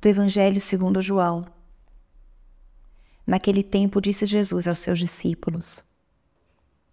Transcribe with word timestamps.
do 0.00 0.08
Evangelho 0.08 0.58
segundo 0.58 1.02
João. 1.02 1.44
Naquele 3.26 3.62
tempo 3.62 4.00
disse 4.00 4.24
Jesus 4.24 4.66
aos 4.66 4.78
seus 4.78 4.98
discípulos: 4.98 5.84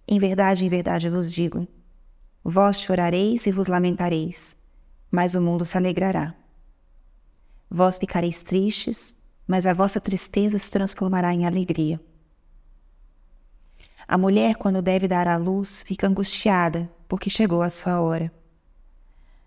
Em 0.07 0.19
verdade, 0.19 0.65
em 0.65 0.69
verdade 0.69 1.09
vos 1.09 1.31
digo, 1.31 1.65
vós 2.43 2.81
chorareis 2.81 3.45
e 3.45 3.51
vos 3.51 3.67
lamentareis, 3.67 4.57
mas 5.09 5.35
o 5.35 5.41
mundo 5.41 5.63
se 5.63 5.77
alegrará. 5.77 6.35
Vós 7.69 7.97
ficareis 7.97 8.41
tristes, 8.41 9.15
mas 9.47 9.65
a 9.65 9.73
vossa 9.73 10.01
tristeza 10.01 10.59
se 10.59 10.69
transformará 10.69 11.33
em 11.33 11.45
alegria. 11.45 11.99
A 14.05 14.17
mulher, 14.17 14.55
quando 14.55 14.81
deve 14.81 15.07
dar 15.07 15.27
à 15.27 15.37
luz, 15.37 15.81
fica 15.81 16.07
angustiada, 16.07 16.89
porque 17.07 17.29
chegou 17.29 17.61
a 17.61 17.69
sua 17.69 18.01
hora. 18.01 18.31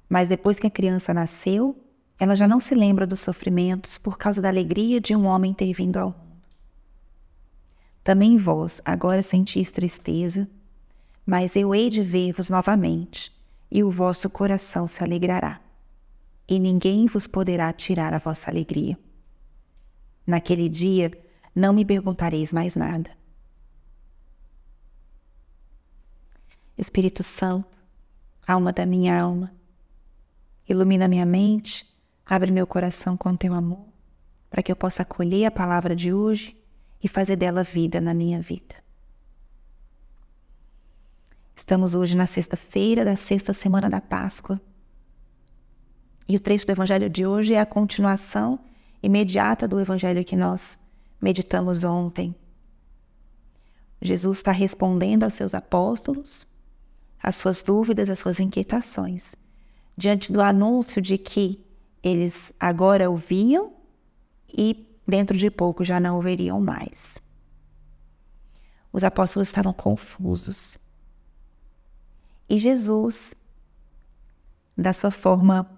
Mas 0.09 0.29
depois 0.29 0.59
que 0.59 0.67
a 0.67 0.71
criança 0.71 1.15
nasceu, 1.15 1.79
ela 2.21 2.37
já 2.37 2.46
não 2.46 2.61
se 2.61 2.75
lembra 2.75 3.07
dos 3.07 3.21
sofrimentos 3.21 3.96
por 3.96 4.18
causa 4.18 4.42
da 4.42 4.48
alegria 4.48 5.01
de 5.01 5.16
um 5.16 5.24
homem 5.24 5.55
ter 5.55 5.73
vindo 5.73 5.97
ao 5.97 6.11
mundo. 6.11 6.42
Também 8.05 8.37
vós 8.37 8.78
agora 8.84 9.23
sentis 9.23 9.70
tristeza, 9.70 10.47
mas 11.25 11.56
eu 11.56 11.75
hei 11.75 11.88
de 11.88 12.02
ver-vos 12.02 12.51
novamente, 12.51 13.33
e 13.70 13.83
o 13.83 13.91
vosso 13.91 14.28
coração 14.28 14.87
se 14.87 15.02
alegrará, 15.02 15.62
e 16.47 16.59
ninguém 16.59 17.06
vos 17.06 17.27
poderá 17.27 17.73
tirar 17.73 18.12
a 18.12 18.19
vossa 18.19 18.50
alegria. 18.50 18.98
Naquele 20.27 20.69
dia 20.69 21.11
não 21.55 21.73
me 21.73 21.87
perguntareis 21.87 22.52
mais 22.52 22.77
nada. 22.77 23.11
Espírito 26.77 27.23
Santo, 27.23 27.78
alma 28.47 28.75
da 28.75 28.84
minha 28.84 29.19
alma, 29.19 29.50
ilumina 30.69 31.09
minha 31.09 31.25
mente 31.25 31.90
Abre 32.30 32.52
meu 32.52 32.65
coração 32.65 33.16
com 33.16 33.34
teu 33.34 33.52
amor, 33.52 33.89
para 34.48 34.62
que 34.62 34.70
eu 34.70 34.77
possa 34.77 35.02
acolher 35.02 35.47
a 35.47 35.51
palavra 35.51 35.97
de 35.97 36.12
hoje 36.12 36.56
e 37.03 37.09
fazer 37.09 37.34
dela 37.34 37.64
vida 37.64 38.00
na 38.00 38.14
minha 38.14 38.41
vida. 38.41 38.77
Estamos 41.56 41.97
hoje 41.97 42.17
na 42.17 42.27
sexta-feira 42.27 43.05
da 43.05 43.17
sexta 43.17 43.53
semana 43.53 43.91
da 43.91 44.01
Páscoa. 44.01 44.61
E 46.28 46.36
o 46.36 46.41
trecho 46.41 46.64
do 46.64 46.70
Evangelho 46.70 47.11
de 47.11 47.27
hoje 47.27 47.55
é 47.55 47.61
a 47.61 47.67
continuação 47.67 48.61
imediata 49.03 49.67
do 49.67 49.81
Evangelho 49.81 50.25
que 50.25 50.36
nós 50.36 50.78
meditamos 51.20 51.83
ontem. 51.83 52.33
Jesus 54.01 54.39
está 54.39 54.53
respondendo 54.53 55.25
aos 55.25 55.34
seus 55.34 55.53
apóstolos, 55.53 56.47
às 57.20 57.34
suas 57.34 57.61
dúvidas, 57.61 58.08
às 58.08 58.20
suas 58.20 58.39
inquietações, 58.39 59.34
diante 59.97 60.33
do 60.33 60.41
anúncio 60.41 61.03
de 61.03 61.19
que 61.19 61.69
eles 62.03 62.53
agora 62.59 63.11
ouviam 63.11 63.73
e 64.48 64.87
dentro 65.06 65.37
de 65.37 65.51
pouco 65.51 65.84
já 65.84 66.01
não 66.01 66.17
ouviriam 66.17 66.61
mais. 66.61 67.19
Os 68.92 69.05
apóstolos 69.05 69.48
estavam 69.48 69.73
confusos. 69.73 70.79
E 72.48 72.59
Jesus, 72.59 73.34
da 74.77 74.92
sua 74.92 75.11
forma, 75.11 75.70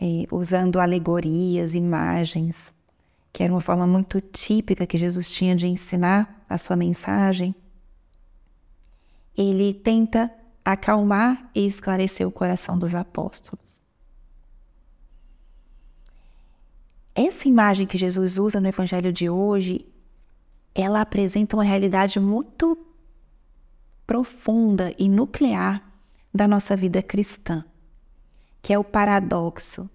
eh, 0.00 0.26
usando 0.30 0.78
alegorias, 0.78 1.74
imagens, 1.74 2.72
que 3.32 3.42
era 3.42 3.52
uma 3.52 3.60
forma 3.60 3.86
muito 3.86 4.20
típica 4.20 4.86
que 4.86 4.96
Jesus 4.96 5.30
tinha 5.30 5.56
de 5.56 5.66
ensinar 5.66 6.44
a 6.48 6.56
sua 6.56 6.76
mensagem, 6.76 7.54
ele 9.36 9.74
tenta 9.74 10.30
acalmar 10.64 11.50
e 11.54 11.66
esclarecer 11.66 12.26
o 12.26 12.32
coração 12.32 12.78
dos 12.78 12.94
apóstolos. 12.94 13.87
Essa 17.20 17.48
imagem 17.48 17.84
que 17.84 17.98
Jesus 17.98 18.38
usa 18.38 18.60
no 18.60 18.68
evangelho 18.68 19.12
de 19.12 19.28
hoje, 19.28 19.84
ela 20.72 21.00
apresenta 21.00 21.56
uma 21.56 21.64
realidade 21.64 22.20
muito 22.20 22.78
profunda 24.06 24.94
e 24.96 25.08
nuclear 25.08 25.82
da 26.32 26.46
nossa 26.46 26.76
vida 26.76 27.02
cristã, 27.02 27.64
que 28.62 28.72
é 28.72 28.78
o 28.78 28.84
paradoxo 28.84 29.90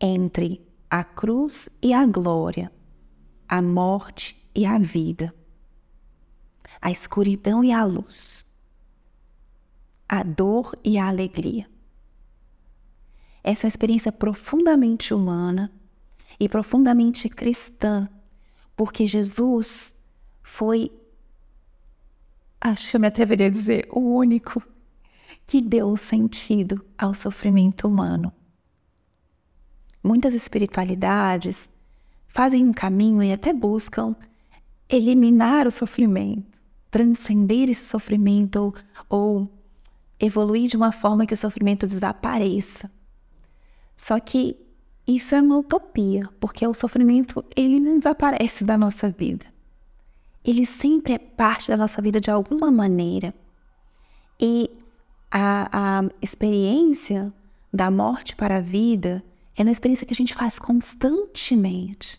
entre 0.00 0.64
a 0.88 1.02
cruz 1.02 1.68
e 1.82 1.92
a 1.92 2.06
glória, 2.06 2.70
a 3.48 3.60
morte 3.60 4.40
e 4.54 4.64
a 4.64 4.78
vida, 4.78 5.34
a 6.80 6.92
escuridão 6.92 7.64
e 7.64 7.72
a 7.72 7.84
luz, 7.84 8.44
a 10.08 10.22
dor 10.22 10.78
e 10.84 10.98
a 10.98 11.08
alegria. 11.08 11.68
Essa 13.42 13.62
é 13.62 13.66
uma 13.66 13.70
experiência 13.70 14.12
profundamente 14.12 15.12
humana 15.12 15.79
e 16.40 16.48
profundamente 16.48 17.28
cristã, 17.28 18.08
porque 18.74 19.06
Jesus 19.06 20.02
foi, 20.42 20.90
acho 22.58 22.90
que 22.90 22.96
eu 22.96 23.00
me 23.00 23.06
atreveria 23.06 23.48
a 23.48 23.50
dizer, 23.50 23.86
o 23.92 24.00
único 24.00 24.62
que 25.46 25.60
deu 25.60 25.94
sentido 25.98 26.82
ao 26.96 27.12
sofrimento 27.12 27.86
humano. 27.86 28.32
Muitas 30.02 30.32
espiritualidades 30.32 31.68
fazem 32.26 32.66
um 32.66 32.72
caminho 32.72 33.22
e 33.22 33.32
até 33.32 33.52
buscam 33.52 34.16
eliminar 34.88 35.66
o 35.66 35.70
sofrimento, 35.70 36.58
transcender 36.90 37.68
esse 37.68 37.84
sofrimento 37.84 38.58
ou, 38.58 38.74
ou 39.10 39.60
evoluir 40.18 40.68
de 40.68 40.76
uma 40.76 40.90
forma 40.90 41.26
que 41.26 41.34
o 41.34 41.36
sofrimento 41.36 41.86
desapareça. 41.86 42.90
Só 43.94 44.18
que 44.18 44.56
isso 45.06 45.34
é 45.34 45.40
uma 45.40 45.58
utopia, 45.58 46.28
porque 46.38 46.66
o 46.66 46.74
sofrimento 46.74 47.44
ele 47.56 47.80
não 47.80 47.98
desaparece 47.98 48.64
da 48.64 48.78
nossa 48.78 49.10
vida. 49.10 49.46
Ele 50.44 50.64
sempre 50.64 51.14
é 51.14 51.18
parte 51.18 51.68
da 51.68 51.76
nossa 51.76 52.00
vida 52.00 52.20
de 52.20 52.30
alguma 52.30 52.70
maneira. 52.70 53.34
E 54.38 54.70
a, 55.30 56.00
a 56.00 56.04
experiência 56.22 57.32
da 57.72 57.90
morte 57.90 58.34
para 58.34 58.56
a 58.56 58.60
vida 58.60 59.22
é 59.56 59.62
uma 59.62 59.72
experiência 59.72 60.06
que 60.06 60.12
a 60.12 60.16
gente 60.16 60.34
faz 60.34 60.58
constantemente. 60.58 62.18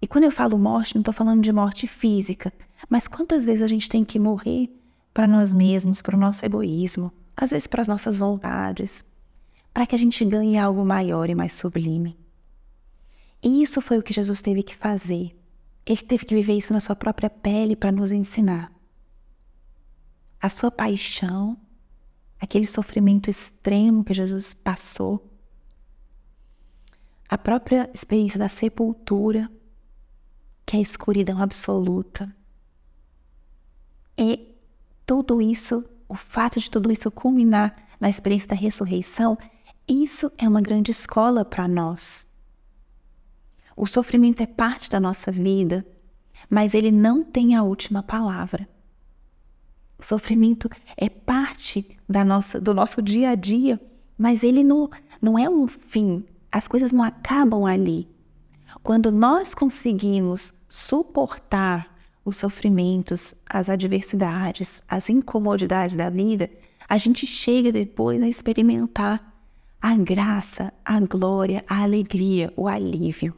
E 0.00 0.06
quando 0.06 0.24
eu 0.24 0.32
falo 0.32 0.58
morte, 0.58 0.94
não 0.94 1.00
estou 1.00 1.14
falando 1.14 1.42
de 1.42 1.52
morte 1.52 1.86
física, 1.86 2.52
mas 2.88 3.06
quantas 3.06 3.44
vezes 3.44 3.62
a 3.62 3.68
gente 3.68 3.88
tem 3.88 4.04
que 4.04 4.18
morrer 4.18 4.68
para 5.14 5.26
nós 5.26 5.52
mesmos, 5.52 6.02
para 6.02 6.16
o 6.16 6.20
nosso 6.20 6.44
egoísmo, 6.44 7.12
às 7.36 7.50
vezes 7.50 7.66
para 7.66 7.82
as 7.82 7.88
nossas 7.88 8.16
vontades, 8.16 9.04
para 9.72 9.86
que 9.86 9.94
a 9.94 9.98
gente 9.98 10.24
ganhe 10.24 10.58
algo 10.58 10.84
maior 10.84 11.30
e 11.30 11.34
mais 11.34 11.54
sublime. 11.54 12.18
E 13.42 13.62
isso 13.62 13.80
foi 13.80 13.98
o 13.98 14.02
que 14.02 14.12
Jesus 14.12 14.40
teve 14.40 14.62
que 14.62 14.76
fazer. 14.76 15.36
Ele 15.84 16.02
teve 16.02 16.24
que 16.24 16.34
viver 16.34 16.56
isso 16.56 16.72
na 16.72 16.80
sua 16.80 16.94
própria 16.94 17.28
pele 17.28 17.74
para 17.74 17.90
nos 17.90 18.12
ensinar. 18.12 18.72
A 20.40 20.48
sua 20.48 20.70
paixão, 20.70 21.56
aquele 22.40 22.66
sofrimento 22.66 23.30
extremo 23.30 24.04
que 24.04 24.14
Jesus 24.14 24.54
passou, 24.54 25.28
a 27.28 27.38
própria 27.38 27.90
experiência 27.94 28.38
da 28.38 28.48
sepultura, 28.48 29.50
que 30.66 30.76
é 30.76 30.78
a 30.78 30.82
escuridão 30.82 31.40
absoluta. 31.42 32.34
E 34.16 34.54
tudo 35.06 35.40
isso, 35.40 35.88
o 36.08 36.14
fato 36.14 36.60
de 36.60 36.70
tudo 36.70 36.92
isso 36.92 37.10
culminar 37.10 37.88
na 37.98 38.10
experiência 38.10 38.48
da 38.48 38.54
ressurreição, 38.54 39.38
isso 39.88 40.30
é 40.38 40.48
uma 40.48 40.60
grande 40.60 40.90
escola 40.90 41.44
para 41.44 41.66
nós. 41.66 42.32
O 43.76 43.86
sofrimento 43.86 44.42
é 44.42 44.46
parte 44.46 44.90
da 44.90 45.00
nossa 45.00 45.32
vida, 45.32 45.86
mas 46.48 46.74
ele 46.74 46.90
não 46.90 47.24
tem 47.24 47.54
a 47.54 47.62
última 47.62 48.02
palavra. 48.02 48.68
O 49.98 50.04
sofrimento 50.04 50.68
é 50.96 51.08
parte 51.08 51.96
da 52.08 52.24
nossa, 52.24 52.60
do 52.60 52.74
nosso 52.74 53.00
dia 53.00 53.30
a 53.30 53.34
dia, 53.34 53.80
mas 54.18 54.42
ele 54.42 54.62
não, 54.62 54.90
não 55.20 55.38
é 55.38 55.48
um 55.48 55.66
fim. 55.66 56.24
As 56.50 56.68
coisas 56.68 56.92
não 56.92 57.02
acabam 57.02 57.64
ali. 57.64 58.08
Quando 58.82 59.10
nós 59.10 59.54
conseguimos 59.54 60.60
suportar 60.68 61.96
os 62.24 62.36
sofrimentos, 62.36 63.34
as 63.48 63.68
adversidades, 63.68 64.82
as 64.88 65.08
incomodidades 65.08 65.96
da 65.96 66.10
vida, 66.10 66.50
a 66.88 66.98
gente 66.98 67.26
chega 67.26 67.72
depois 67.72 68.22
a 68.22 68.28
experimentar 68.28 69.31
a 69.82 69.96
graça, 69.96 70.72
a 70.84 71.00
glória, 71.00 71.64
a 71.66 71.82
alegria, 71.82 72.52
o 72.56 72.68
alívio. 72.68 73.34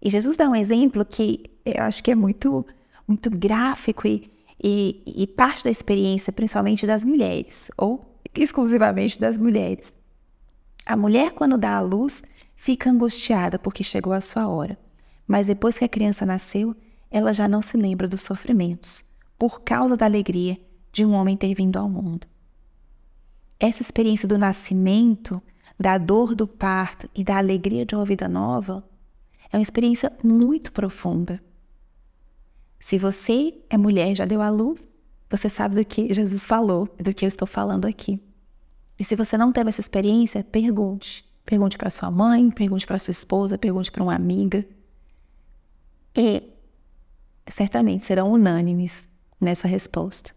E 0.00 0.08
Jesus 0.08 0.36
dá 0.36 0.48
um 0.48 0.54
exemplo 0.54 1.04
que 1.04 1.50
eu 1.64 1.82
acho 1.82 2.02
que 2.02 2.12
é 2.12 2.14
muito, 2.14 2.64
muito 3.06 3.28
gráfico 3.28 4.06
e, 4.06 4.30
e, 4.62 5.02
e 5.04 5.26
parte 5.26 5.64
da 5.64 5.70
experiência, 5.70 6.32
principalmente 6.32 6.86
das 6.86 7.02
mulheres, 7.02 7.72
ou 7.76 8.16
exclusivamente 8.32 9.18
das 9.18 9.36
mulheres. 9.36 9.98
A 10.86 10.96
mulher, 10.96 11.32
quando 11.32 11.58
dá 11.58 11.76
à 11.76 11.80
luz, 11.80 12.22
fica 12.54 12.88
angustiada 12.88 13.58
porque 13.58 13.82
chegou 13.82 14.12
a 14.12 14.20
sua 14.20 14.48
hora. 14.48 14.78
Mas 15.26 15.48
depois 15.48 15.76
que 15.76 15.84
a 15.84 15.88
criança 15.88 16.24
nasceu, 16.24 16.74
ela 17.10 17.34
já 17.34 17.48
não 17.48 17.62
se 17.62 17.76
lembra 17.76 18.06
dos 18.06 18.20
sofrimentos, 18.20 19.04
por 19.36 19.62
causa 19.62 19.96
da 19.96 20.06
alegria 20.06 20.56
de 20.92 21.04
um 21.04 21.12
homem 21.12 21.36
ter 21.36 21.52
vindo 21.52 21.78
ao 21.78 21.88
mundo 21.88 22.31
essa 23.62 23.80
experiência 23.80 24.26
do 24.26 24.36
nascimento 24.36 25.40
da 25.78 25.96
dor 25.96 26.34
do 26.34 26.48
parto 26.48 27.08
e 27.14 27.22
da 27.22 27.38
alegria 27.38 27.86
de 27.86 27.94
uma 27.94 28.04
vida 28.04 28.28
nova 28.28 28.84
é 29.52 29.56
uma 29.56 29.62
experiência 29.62 30.12
muito 30.22 30.72
profunda. 30.72 31.40
Se 32.80 32.98
você 32.98 33.54
é 33.70 33.78
mulher, 33.78 34.16
já 34.16 34.24
deu 34.24 34.42
à 34.42 34.50
luz, 34.50 34.82
você 35.30 35.48
sabe 35.48 35.76
do 35.76 35.84
que 35.84 36.12
Jesus 36.12 36.42
falou, 36.42 36.88
do 36.98 37.14
que 37.14 37.24
eu 37.24 37.28
estou 37.28 37.46
falando 37.46 37.86
aqui. 37.86 38.20
E 38.98 39.04
se 39.04 39.14
você 39.14 39.38
não 39.38 39.52
teve 39.52 39.68
essa 39.68 39.80
experiência, 39.80 40.42
pergunte. 40.42 41.24
Pergunte 41.46 41.78
para 41.78 41.88
sua 41.88 42.10
mãe, 42.10 42.50
pergunte 42.50 42.84
para 42.84 42.98
sua 42.98 43.12
esposa, 43.12 43.56
pergunte 43.56 43.92
para 43.92 44.02
uma 44.02 44.14
amiga. 44.14 44.66
E 46.16 46.42
certamente 47.48 48.04
serão 48.04 48.32
unânimes 48.32 49.08
nessa 49.40 49.68
resposta. 49.68 50.32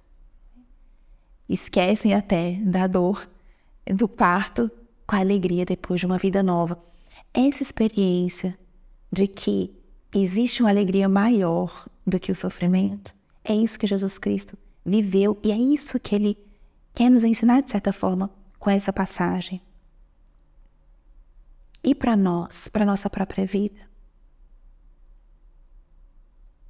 Esquecem 1.48 2.14
até 2.14 2.54
da 2.62 2.88
dor 2.88 3.30
do 3.94 4.08
parto 4.08 4.70
com 5.06 5.16
a 5.16 5.20
alegria 5.20 5.66
depois 5.66 6.00
de 6.00 6.06
uma 6.06 6.18
vida 6.18 6.42
nova. 6.42 6.82
Essa 7.34 7.62
experiência 7.62 8.58
de 9.12 9.28
que 9.28 9.74
existe 10.14 10.62
uma 10.62 10.70
alegria 10.70 11.08
maior 11.08 11.88
do 12.06 12.20
que 12.20 12.32
o 12.32 12.36
sofrimento, 12.36 13.14
é 13.44 13.54
isso 13.54 13.78
que 13.78 13.88
Jesus 13.88 14.18
Cristo 14.18 14.58
viveu 14.84 15.38
e 15.44 15.52
é 15.52 15.58
isso 15.58 16.00
que 16.00 16.16
ele 16.16 16.38
quer 16.94 17.10
nos 17.10 17.24
ensinar 17.24 17.62
de 17.62 17.70
certa 17.70 17.92
forma 17.92 18.30
com 18.58 18.70
essa 18.70 18.92
passagem. 18.92 19.62
E 21.84 21.94
para 21.94 22.16
nós, 22.16 22.68
para 22.68 22.86
nossa 22.86 23.10
própria 23.10 23.46
vida? 23.46 23.80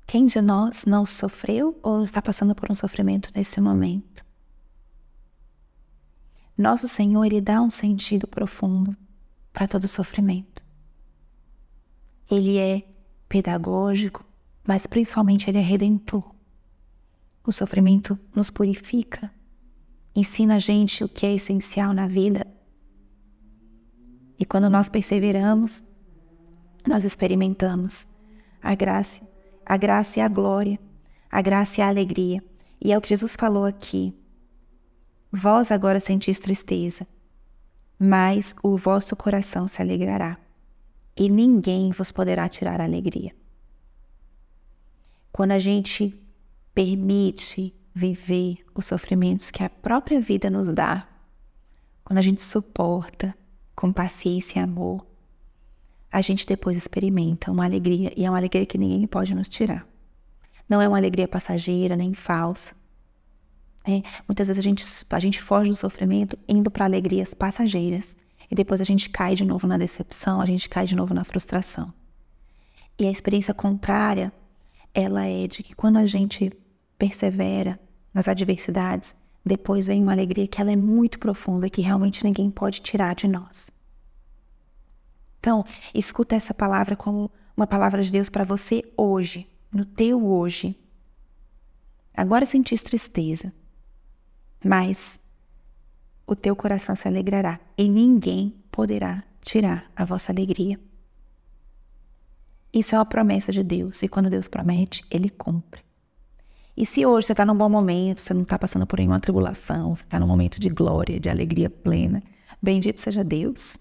Quem 0.06 0.26
de 0.26 0.42
nós 0.42 0.86
não 0.86 1.06
sofreu 1.06 1.80
ou 1.82 2.04
está 2.04 2.22
passando 2.22 2.54
por 2.54 2.70
um 2.70 2.76
sofrimento 2.76 3.32
nesse 3.34 3.62
momento? 3.62 4.25
Nosso 6.58 6.88
Senhor, 6.88 7.24
Ele 7.26 7.42
dá 7.42 7.62
um 7.62 7.70
sentido 7.70 8.28
profundo 8.28 8.96
para 9.52 9.68
todo 9.68 9.88
sofrimento. 9.88 10.64
Ele 12.30 12.58
é 12.58 12.84
pedagógico, 13.28 14.26
mas 14.66 14.88
principalmente 14.88 15.50
Ele 15.50 15.58
é 15.58 15.62
redentor. 15.62 16.24
O 17.46 17.52
sofrimento 17.52 18.18
nos 18.34 18.50
purifica, 18.50 19.32
ensina 20.16 20.56
a 20.56 20.60
gente 20.60 21.04
o 21.04 21.10
que 21.10 21.26
é 21.26 21.34
essencial 21.34 21.94
na 21.94 22.08
vida. 22.08 22.48
E 24.40 24.46
quando 24.46 24.70
nós 24.70 24.90
perseveramos, 24.90 25.84
nós 26.88 27.04
experimentamos 27.04 28.08
a 28.62 28.74
graça 28.74 29.36
a 29.66 29.78
graça 29.78 30.20
e 30.20 30.22
a 30.22 30.28
glória, 30.28 30.80
a 31.30 31.42
graça 31.42 31.82
e 31.82 31.84
a 31.84 31.88
alegria. 31.88 32.44
E 32.80 32.92
é 32.92 32.98
o 32.98 33.02
que 33.02 33.10
Jesus 33.10 33.36
falou 33.36 33.66
aqui. 33.66 34.14
Vós 35.32 35.72
agora 35.72 36.00
sentis 36.00 36.40
tristeza, 36.40 37.08
mas 37.98 38.56
o 38.64 38.78
vosso 38.78 39.16
coração 39.16 39.68
se 39.68 39.82
alegrará, 39.82 40.38
e 41.16 41.30
ninguém 41.30 41.92
vos 41.92 42.12
poderá 42.12 42.48
tirar 42.48 42.80
a 42.80 42.84
alegria. 42.84 43.36
Quando 45.32 45.52
a 45.52 45.60
gente 45.60 46.18
permite 46.74 47.74
viver 47.94 48.66
os 48.74 48.86
sofrimentos 48.86 49.50
que 49.50 49.64
a 49.64 49.70
própria 49.70 50.20
vida 50.20 50.50
nos 50.50 50.72
dá, 50.74 51.08
quando 52.04 52.20
a 52.20 52.22
gente 52.22 52.42
suporta 52.42 53.36
com 53.76 53.92
paciência 53.92 54.60
e 54.60 54.64
amor, 54.64 55.06
a 56.12 56.22
gente 56.22 56.46
depois 56.46 56.78
experimenta 56.78 57.52
uma 57.52 57.66
alegria 57.66 58.14
e 58.16 58.26
é 58.26 58.30
uma 58.30 58.38
alegria 58.38 58.66
que 58.66 58.78
ninguém 58.78 59.06
pode 59.06 59.36
nos 59.36 59.50
tirar. 59.50 59.86
Não 60.68 60.82
é 60.82 60.88
uma 60.88 60.98
alegria 60.98 61.28
passageira 61.28 61.96
nem 61.96 62.14
falsa. 62.14 62.74
É, 63.88 64.02
muitas 64.28 64.48
vezes 64.48 64.60
a 64.60 64.64
gente, 64.64 64.84
a 65.10 65.20
gente 65.20 65.42
foge 65.42 65.70
do 65.70 65.76
sofrimento 65.76 66.38
indo 66.48 66.72
para 66.72 66.86
alegrias 66.86 67.36
passageiras 67.36 68.18
e 68.50 68.56
depois 68.56 68.82
a 68.82 68.84
gente 68.84 69.10
cai 69.10 69.36
de 69.36 69.46
novo 69.46 69.68
na 69.68 69.78
decepção, 69.78 70.42
a 70.42 70.46
gente 70.46 70.68
cai 70.68 70.86
de 70.88 70.96
novo 70.96 71.14
na 71.14 71.24
frustração. 71.24 71.94
E 72.98 73.06
a 73.06 73.12
experiência 73.12 73.54
contrária, 73.54 74.34
ela 74.94 75.26
é 75.26 75.48
de 75.48 75.62
que 75.62 75.76
quando 75.76 75.98
a 75.98 76.06
gente 76.06 76.52
persevera 76.98 77.80
nas 78.14 78.28
adversidades, 78.28 79.16
depois 79.46 79.88
vem 79.88 80.02
uma 80.02 80.14
alegria 80.14 80.48
que 80.48 80.60
ela 80.60 80.72
é 80.72 80.76
muito 80.76 81.20
profunda 81.20 81.68
e 81.68 81.70
que 81.70 81.82
realmente 81.82 82.24
ninguém 82.24 82.50
pode 82.50 82.82
tirar 82.82 83.14
de 83.14 83.28
nós. 83.28 83.70
Então, 85.40 85.64
escuta 85.94 86.36
essa 86.36 86.54
palavra 86.54 86.96
como 86.96 87.30
uma 87.56 87.68
palavra 87.68 88.04
de 88.04 88.10
Deus 88.10 88.30
para 88.30 88.44
você 88.44 88.84
hoje, 88.98 89.48
no 89.72 89.86
teu 89.86 90.26
hoje. 90.26 90.76
Agora 92.16 92.48
sentis 92.48 92.82
tristeza, 92.82 93.54
mas 94.66 95.20
o 96.26 96.36
teu 96.36 96.56
coração 96.56 96.96
se 96.96 97.08
alegrará 97.08 97.60
e 97.78 97.88
ninguém 97.88 98.56
poderá 98.72 99.24
tirar 99.42 99.92
a 99.96 100.04
vossa 100.04 100.32
alegria. 100.32 100.80
Isso 102.74 102.96
é 102.96 102.98
uma 102.98 103.06
promessa 103.06 103.52
de 103.52 103.64
Deus 103.64 104.02
e 104.02 104.08
quando 104.08 104.30
Deus 104.30 104.48
promete, 104.48 105.06
Ele 105.10 105.30
cumpre. 105.30 105.84
E 106.76 106.86
se 106.86 107.06
hoje 107.06 107.28
você 107.28 107.34
está 107.34 107.46
num 107.46 107.56
bom 107.56 107.70
momento, 107.70 108.22
você 108.22 108.34
não 108.34 108.42
está 108.42 108.60
passando 108.60 108.86
por 108.86 109.00
nenhuma 109.00 109.20
tribulação, 109.20 109.96
você 109.96 110.04
está 110.04 110.20
num 110.20 110.28
momento 110.28 110.60
de 110.60 110.68
glória, 110.68 111.20
de 111.20 111.30
alegria 111.30 111.70
plena, 111.70 112.22
bendito 112.62 113.00
seja 113.00 113.24
Deus 113.24 113.78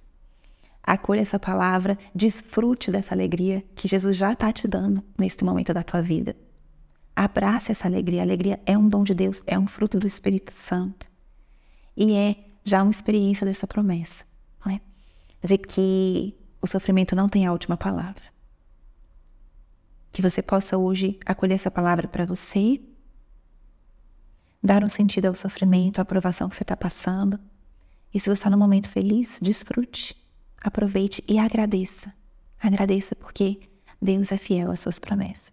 Acolha 0.86 1.22
essa 1.22 1.38
palavra, 1.38 1.98
desfrute 2.14 2.90
dessa 2.90 3.14
alegria 3.14 3.64
que 3.74 3.88
Jesus 3.88 4.14
já 4.16 4.34
está 4.34 4.52
te 4.52 4.68
dando 4.68 5.02
neste 5.18 5.42
momento 5.42 5.72
da 5.72 5.82
tua 5.82 6.02
vida. 6.02 6.36
Abraça 7.14 7.72
essa 7.72 7.86
alegria. 7.86 8.20
A 8.20 8.24
alegria 8.24 8.60
é 8.66 8.76
um 8.76 8.88
dom 8.88 9.04
de 9.04 9.14
Deus, 9.14 9.42
é 9.46 9.58
um 9.58 9.66
fruto 9.66 9.98
do 9.98 10.06
Espírito 10.06 10.52
Santo. 10.52 11.08
E 11.96 12.14
é 12.14 12.36
já 12.64 12.82
uma 12.82 12.90
experiência 12.90 13.46
dessa 13.46 13.66
promessa, 13.66 14.24
né? 14.64 14.80
de 15.42 15.58
que 15.58 16.34
o 16.60 16.66
sofrimento 16.66 17.14
não 17.14 17.28
tem 17.28 17.46
a 17.46 17.52
última 17.52 17.76
palavra. 17.76 18.22
Que 20.10 20.22
você 20.22 20.42
possa 20.42 20.78
hoje 20.78 21.18
acolher 21.26 21.54
essa 21.54 21.70
palavra 21.70 22.08
para 22.08 22.24
você, 22.24 22.80
dar 24.62 24.82
um 24.82 24.88
sentido 24.88 25.26
ao 25.26 25.34
sofrimento, 25.34 25.98
à 25.98 26.02
aprovação 26.02 26.48
que 26.48 26.56
você 26.56 26.62
está 26.62 26.76
passando. 26.76 27.38
E 28.12 28.18
se 28.18 28.26
você 28.26 28.32
está 28.32 28.50
num 28.50 28.58
momento 28.58 28.88
feliz, 28.88 29.38
desfrute 29.42 30.24
aproveite 30.64 31.22
e 31.28 31.38
agradeça. 31.38 32.12
Agradeça 32.58 33.14
porque 33.14 33.60
Deus 34.00 34.32
é 34.32 34.38
fiel 34.38 34.70
às 34.70 34.80
suas 34.80 34.98
promessas. 34.98 35.52